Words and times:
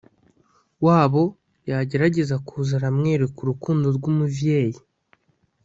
wabo 0.85 1.23
yagerageza 1.69 2.35
kuza 2.47 2.71
aramwereka 2.79 3.37
urukundo 3.41 3.85
rwumuvyeyi 3.97 4.79